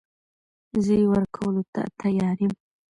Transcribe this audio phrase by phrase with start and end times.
[0.85, 2.53] زه يې ورکولو ته تيار يم.